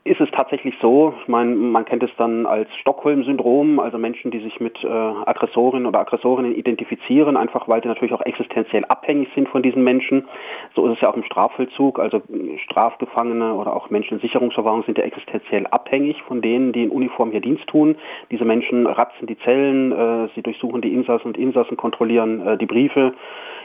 ist 0.04 0.20
es 0.20 0.30
tatsächlich 0.32 0.74
so, 0.82 1.14
ich 1.22 1.28
meine, 1.28 1.54
man 1.54 1.86
kennt 1.86 2.02
es 2.02 2.10
dann 2.18 2.48
als 2.48 2.68
Stockholm-Syndrom, 2.78 3.80
also 3.80 4.00
Menschen, 4.00 4.32
die 4.32 4.40
sich 4.40 4.60
mit 4.60 4.84
äh, 4.84 4.88
Aggressorinnen 4.88 5.86
oder 5.86 6.00
Aggressorinnen 6.00 6.56
identifizieren, 6.56 7.38
einfach 7.38 7.68
weil 7.68 7.84
sie 7.84 7.88
natürlich 7.88 8.14
auch 8.14 8.26
existenziell 8.26 8.84
abhängig 8.86 9.30
sind 9.36 9.48
von 9.48 9.62
diesen 9.62 9.84
Menschen. 9.84 10.28
So 10.76 10.88
ist 10.88 10.96
es 10.96 11.02
ja 11.02 11.10
auch 11.12 11.16
im 11.16 11.24
Strafvollzug, 11.24 12.00
also 12.00 12.20
Strafgefangene 12.66 13.54
oder 13.54 13.76
auch 13.76 13.92
Menschen 13.92 14.16
in 14.16 14.22
Sicherungsverwahrung 14.22 14.84
sind 14.86 14.98
ja 14.98 15.04
existenziell 15.04 15.68
abhängig 15.68 16.20
von 16.24 16.42
denen, 16.42 16.74
die 16.74 16.84
in 16.84 16.90
Uniform 16.90 17.30
hier 17.30 17.42
Dienst 17.42 17.68
tun. 17.68 17.96
Diese 18.32 18.46
Menschen 18.46 18.88
ratzen 18.88 19.28
die 19.28 19.38
Zellen, 19.40 19.92
äh, 19.92 20.30
sie 20.34 20.42
durchsuchen 20.42 20.82
die 20.82 20.94
Insassen 20.94 21.28
und 21.28 21.38
Insassen, 21.38 21.78
kontrollieren 21.78 22.48
äh, 22.48 22.58
die 22.58 22.66
Briefe 22.66 23.14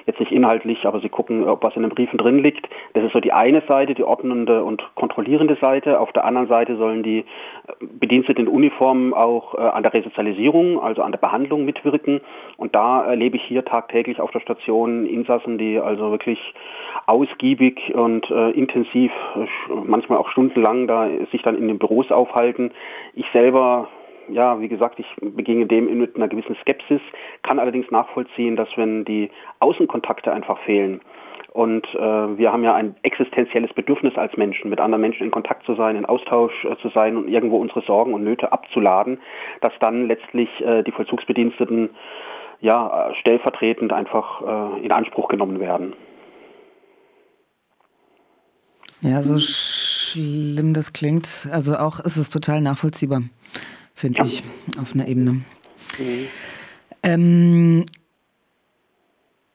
jetzt 0.07 0.21
nicht 0.21 0.33
inhaltlich, 0.33 0.87
aber 0.87 1.01
sie 1.01 1.09
gucken, 1.09 1.45
ob 1.45 1.63
was 1.63 1.77
in 1.77 1.83
den 1.83 1.91
Briefen 1.91 2.17
drin 2.17 2.43
liegt. 2.43 2.69
Das 2.95 3.05
ist 3.05 3.13
so 3.13 3.21
die 3.21 3.33
eine 3.33 3.63
Seite, 3.69 3.95
die 3.95 4.05
ordnende 4.05 4.65
und 4.65 4.83
kontrollierende 4.95 5.57
Seite. 5.61 6.01
Auf 6.01 6.13
der 6.13 6.25
anderen 6.25 6.49
Seite 6.49 6.77
sollen 6.77 7.03
die 7.03 7.19
äh, 7.19 7.25
Bediensteten 7.81 8.47
in 8.47 8.53
Uniform 8.53 9.13
auch 9.13 9.55
äh, 9.55 9.59
an 9.59 9.83
der 9.83 9.93
Resozialisierung, 9.93 10.81
also 10.81 11.03
an 11.03 11.13
der 11.13 11.19
Behandlung 11.19 11.65
mitwirken. 11.65 12.21
Und 12.57 12.75
da 12.75 13.05
erlebe 13.05 13.37
ich 13.37 13.43
hier 13.43 13.65
tagtäglich 13.65 14.21
auf 14.21 14.31
der 14.31 14.41
Station 14.41 15.07
Insassen, 15.07 15.59
die 15.59 15.79
also 15.79 16.11
wirklich 16.11 16.39
ausgiebig 17.07 17.95
und 17.95 18.31
äh, 18.31 18.51
intensiv, 18.51 19.13
äh, 19.35 19.47
manchmal 19.85 20.19
auch 20.19 20.29
stundenlang 20.31 20.87
da 20.87 21.09
sich 21.33 21.43
dann 21.43 21.57
in 21.57 21.69
den 21.69 21.79
Büros 21.79 22.11
aufhalten. 22.11 22.71
Ich 23.15 23.27
selber 23.33 23.89
ja, 24.29 24.61
wie 24.61 24.69
gesagt, 24.69 24.99
ich 24.99 25.07
beginge 25.21 25.67
dem 25.67 25.99
mit 25.99 26.17
einer 26.17 26.29
gewissen 26.29 26.57
Skepsis, 26.63 27.01
kann 27.43 27.59
allerdings 27.59 27.91
nachvollziehen, 27.91 28.57
dass 28.57 28.69
wenn 28.77 29.05
die 29.05 29.31
Außenkontakte 29.61 30.33
einfach 30.33 30.59
fehlen, 30.61 31.01
und 31.57 31.87
äh, 31.95 32.37
wir 32.37 32.53
haben 32.53 32.65
ja 32.65 32.75
ein 32.75 32.97
existenzielles 33.01 33.73
Bedürfnis 33.73 34.15
als 34.17 34.37
Menschen, 34.37 34.69
mit 34.69 34.79
anderen 34.79 35.01
Menschen 35.01 35.25
in 35.25 35.31
Kontakt 35.31 35.65
zu 35.65 35.75
sein, 35.75 35.97
in 35.97 36.05
Austausch 36.05 36.53
äh, 36.67 36.77
zu 36.83 36.91
sein 36.91 37.17
und 37.17 37.29
irgendwo 37.29 37.57
unsere 37.57 37.81
Sorgen 37.81 38.13
und 38.13 38.23
Nöte 38.25 38.53
abzuladen, 38.53 39.19
dass 39.63 39.73
dann 39.81 40.07
letztlich 40.07 40.51
äh, 40.61 40.83
die 40.83 40.93
Vollzugsbediensteten 40.93 41.89
ja 42.61 43.11
stellvertretend 43.21 43.91
einfach 43.95 44.43
äh, 44.77 44.85
in 44.85 44.93
Anspruch 44.93 45.29
genommen 45.29 45.59
werden. 45.59 45.95
Ja, 49.01 49.23
so 49.23 49.39
schlimm 49.39 50.75
das 50.75 50.93
klingt. 50.93 51.49
Also 51.51 51.77
auch 51.77 52.01
ist 52.01 52.19
es 52.19 52.29
total 52.29 52.61
nachvollziehbar 52.61 53.23
finde 53.97 54.23
ich, 54.23 54.45
auf 54.79 54.95
einer 54.95 55.09
Ebene. 55.09 55.33
Mhm. 55.33 55.45
Ähm, 57.03 57.85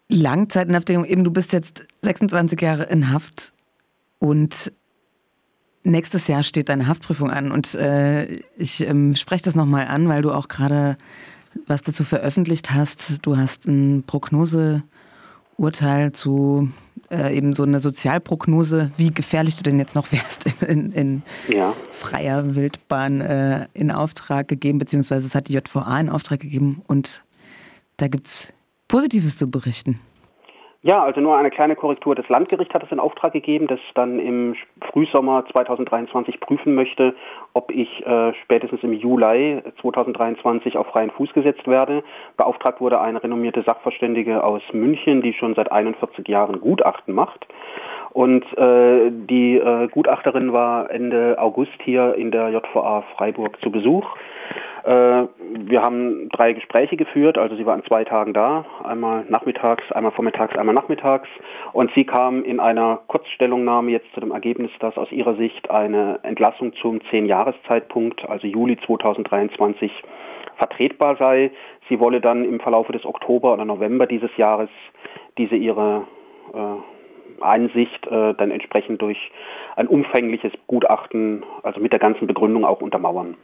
Langzeitinhaftierung, 0.10 1.06
eben 1.06 1.24
du 1.24 1.32
bist 1.32 1.54
jetzt 1.54 1.86
26 2.02 2.60
Jahre 2.60 2.84
in 2.84 3.14
Haft 3.14 3.54
und 4.20 4.74
nächstes 5.84 6.28
Jahr 6.28 6.44
steht 6.44 6.70
deine 6.70 6.88
Haftprüfung 6.88 7.32
an 7.32 7.52
und 7.52 7.74
äh, 7.76 8.34
ich 8.58 8.86
ähm, 8.86 9.16
spreche 9.16 9.44
das 9.44 9.56
nochmal 9.56 9.88
an, 9.88 10.10
weil 10.10 10.22
du 10.22 10.32
auch 10.32 10.50
gerade 10.50 10.98
was 11.68 11.82
dazu 11.82 12.04
veröffentlicht 12.04 12.72
hast. 12.72 13.26
Du 13.26 13.38
hast 13.38 13.68
ein 13.68 14.04
Prognoseurteil 14.04 16.12
zu 16.14 16.70
äh, 17.12 17.36
eben 17.36 17.54
so 17.54 17.64
eine 17.64 17.80
Sozialprognose, 17.80 18.92
wie 18.98 19.14
gefährlich 19.14 19.58
du 19.58 19.64
denn 19.64 19.80
jetzt 19.80 19.96
noch 19.96 20.12
wärst 20.12 20.62
in, 20.68 20.92
in 20.94 21.24
ja. 21.48 21.76
freier 21.90 22.56
Wildbahn 22.56 23.22
äh, 23.22 23.68
in 23.74 23.92
Auftrag 23.92 24.48
gegeben, 24.48 24.80
beziehungsweise 24.80 25.28
es 25.28 25.36
hat 25.36 25.48
die 25.48 25.54
JVA 25.54 26.00
in 26.00 26.10
Auftrag 26.10 26.40
gegeben 26.40 26.82
und 26.88 27.24
da 27.98 28.08
gibt 28.08 28.28
es 28.28 28.54
Positives 28.88 29.38
zu 29.38 29.50
berichten. 29.50 30.00
Ja, 30.84 31.04
also 31.04 31.22
nur 31.22 31.38
eine 31.38 31.52
kleine 31.52 31.76
Korrektur. 31.76 32.16
Das 32.16 32.28
Landgericht 32.28 32.74
hat 32.74 32.82
es 32.82 32.92
in 32.92 33.00
Auftrag 33.00 33.34
gegeben, 33.34 33.68
das 33.68 33.80
dann 33.94 34.18
im 34.18 34.56
Frühsommer 34.92 35.46
2023 35.52 36.40
prüfen 36.40 36.74
möchte, 36.74 37.14
ob 37.54 37.70
ich 37.70 38.04
äh, 38.04 38.34
spätestens 38.42 38.82
im 38.82 38.94
Juli 38.94 39.62
2023 39.80 40.78
auf 40.78 40.88
freien 40.88 41.12
Fuß 41.12 41.34
gesetzt 41.34 41.68
werde. 41.68 42.04
Beauftragt 42.36 42.82
wurde 42.82 43.00
eine 43.00 43.22
renommierte 43.22 43.62
Sachverständige 43.62 44.44
aus 44.44 44.64
München, 44.74 45.22
die 45.22 45.34
schon 45.34 45.54
seit 45.54 45.72
41 45.72 46.28
Jahren 46.28 46.60
Gutachten 46.60 47.14
macht. 47.14 47.46
Und 48.14 48.44
äh, 48.58 49.10
die 49.10 49.58
äh, 49.58 49.88
Gutachterin 49.88 50.52
war 50.52 50.92
Ende 50.92 51.38
August 51.40 51.72
hier 51.84 52.16
in 52.16 52.32
der 52.32 52.50
JVA 52.50 53.04
Freiburg 53.16 53.60
zu 53.62 53.72
Besuch. 53.72 54.06
Äh, 54.84 55.28
wir 55.54 55.82
haben 55.82 56.30
drei 56.30 56.54
Gespräche 56.54 56.98
geführt, 56.98 57.38
also 57.38 57.56
sie 57.56 57.66
war 57.66 57.76
an 57.76 57.84
zwei 57.86 58.04
Tagen 58.04 58.34
da, 58.34 58.66
einmal 58.84 59.26
nachmittags, 59.30 59.90
einmal 59.92 60.12
vormittags, 60.12 60.58
einmal 60.58 60.76
nachmittags. 60.76 61.30
Und 61.72 61.92
sie 61.96 62.04
kam 62.04 62.44
in 62.44 62.60
einer 62.60 63.00
Kurzstellungnahme 63.08 63.92
jetzt 63.92 64.12
zu 64.14 64.20
dem 64.20 64.32
Ergebnis, 64.32 64.72
dass 64.80 64.98
aus 64.98 65.12
ihrer 65.12 65.36
Sicht 65.36 65.70
eine 65.70 66.20
Entlassung 66.24 66.74
zum 66.82 67.00
Zehn-Jahres-Zeitpunkt, 67.10 68.28
also 68.28 68.48
Juli 68.48 68.78
2023, 68.86 69.92
vertretbar 70.58 71.16
sei. 71.18 71.52
Sie 71.88 72.00
wolle 72.00 72.20
dann 72.20 72.44
im 72.44 72.60
Verlaufe 72.60 72.92
des 72.92 73.06
Oktober 73.06 73.54
oder 73.54 73.66
November 73.66 74.08
dieses 74.08 74.36
Jahres 74.38 74.70
diese 75.38 75.56
ihre 75.56 76.04
äh, 76.54 76.58
Einsicht 77.44 78.08
äh, 78.08 78.34
dann 78.34 78.52
entsprechend 78.52 79.02
durch 79.02 79.32
ein 79.76 79.88
umfängliches 79.88 80.52
Gutachten, 80.68 81.44
also 81.64 81.80
mit 81.80 81.92
der 81.92 82.00
ganzen 82.00 82.28
Begründung 82.28 82.66
auch 82.66 82.82
untermauern. 82.82 83.36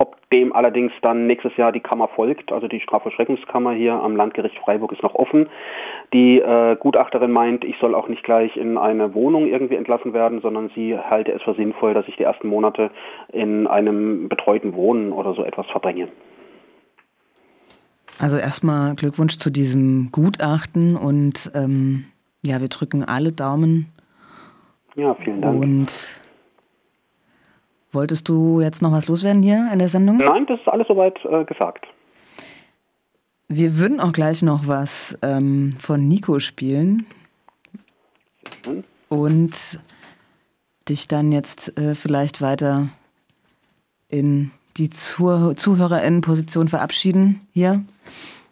Ob 0.00 0.16
dem 0.30 0.52
allerdings 0.52 0.92
dann 1.02 1.26
nächstes 1.26 1.56
Jahr 1.56 1.72
die 1.72 1.80
Kammer 1.80 2.08
folgt, 2.08 2.52
also 2.52 2.68
die 2.68 2.80
Strafverschreckungskammer 2.80 3.72
hier 3.72 3.94
am 3.94 4.14
Landgericht 4.14 4.56
Freiburg 4.58 4.92
ist 4.92 5.02
noch 5.02 5.16
offen. 5.16 5.48
Die 6.12 6.38
äh, 6.38 6.76
Gutachterin 6.76 7.32
meint, 7.32 7.64
ich 7.64 7.76
soll 7.80 7.96
auch 7.96 8.08
nicht 8.08 8.22
gleich 8.22 8.56
in 8.56 8.78
eine 8.78 9.14
Wohnung 9.14 9.48
irgendwie 9.48 9.74
entlassen 9.74 10.12
werden, 10.12 10.40
sondern 10.40 10.70
sie 10.74 10.96
halte 10.96 11.32
es 11.32 11.42
für 11.42 11.54
sinnvoll, 11.54 11.94
dass 11.94 12.06
ich 12.06 12.16
die 12.16 12.22
ersten 12.22 12.48
Monate 12.48 12.90
in 13.32 13.66
einem 13.66 14.28
betreuten 14.28 14.74
Wohnen 14.74 15.12
oder 15.12 15.34
so 15.34 15.42
etwas 15.42 15.66
verbringe. 15.66 16.08
Also 18.18 18.36
erstmal 18.36 18.94
Glückwunsch 18.96 19.38
zu 19.38 19.50
diesem 19.50 20.10
Gutachten 20.10 20.96
und 20.96 21.50
ähm, 21.54 22.06
ja, 22.42 22.60
wir 22.60 22.68
drücken 22.68 23.04
alle 23.04 23.32
Daumen. 23.32 23.92
Ja, 24.94 25.14
vielen 25.14 25.42
Dank. 25.42 25.62
Und 25.62 26.18
Wolltest 27.90 28.28
du 28.28 28.60
jetzt 28.60 28.82
noch 28.82 28.92
was 28.92 29.08
loswerden 29.08 29.42
hier 29.42 29.70
in 29.72 29.78
der 29.78 29.88
Sendung? 29.88 30.18
Nein, 30.18 30.46
das 30.46 30.60
ist 30.60 30.68
alles 30.68 30.86
soweit 30.88 31.18
äh, 31.24 31.44
gesagt. 31.44 31.86
Wir 33.48 33.78
würden 33.78 33.98
auch 33.98 34.12
gleich 34.12 34.42
noch 34.42 34.66
was 34.66 35.18
ähm, 35.22 35.72
von 35.78 36.06
Nico 36.06 36.38
spielen. 36.38 37.06
Und 39.08 39.80
dich 40.88 41.08
dann 41.08 41.32
jetzt 41.32 41.78
äh, 41.78 41.94
vielleicht 41.94 42.42
weiter 42.42 42.88
in 44.08 44.50
die 44.76 44.90
Zuh 44.90 45.54
ZuhörerInnen-Position 45.54 46.68
verabschieden 46.68 47.48
hier. 47.52 47.82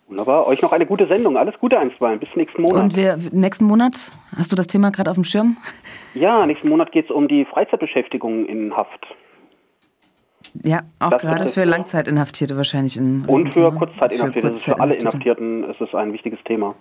Wunderbar. 0.09 0.47
Euch 0.47 0.63
noch 0.63 0.73
eine 0.73 0.87
gute 0.87 1.07
Sendung. 1.07 1.37
Alles 1.37 1.59
Gute 1.59 1.79
einstweilen. 1.79 2.21
Bis 2.21 2.29
nächsten 2.37 2.63
Monat. 2.63 2.83
Und 2.83 2.97
wir, 2.97 3.19
nächsten 3.33 3.65
Monat, 3.65 4.13
hast 4.37 4.53
du 4.53 4.57
das 4.57 4.67
Thema 4.69 4.91
gerade 4.91 5.11
auf 5.11 5.17
dem 5.17 5.25
Schirm? 5.25 5.57
Ja, 6.15 6.47
nächsten 6.47 6.69
Monat 6.69 6.93
geht 6.93 7.07
es 7.07 7.11
um 7.11 7.29
die 7.29 7.45
Freizeitbeschäftigung 7.45 8.47
in 8.47 8.77
Haft. 8.77 9.07
Ja, 10.63 10.83
auch 10.99 11.11
das 11.11 11.23
gerade 11.23 11.47
für 11.47 11.65
Langzeitinhaftierte 11.65 12.57
wahrscheinlich. 12.57 12.97
In 12.97 13.25
Und 13.27 13.53
für 13.53 13.71
Kurzzeitinhaftierte. 13.73 14.49
Für, 14.49 14.53
Kurzzeit 14.53 14.75
für 14.77 14.81
alle 14.81 14.95
Inhaftierten 14.95 15.65
ist 15.65 15.81
es 15.81 15.95
ein 15.95 16.13
wichtiges 16.13 16.39
Thema. 16.45 16.75